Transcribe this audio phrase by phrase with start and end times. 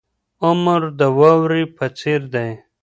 [0.45, 2.49] عمر د واورې په څیر دی.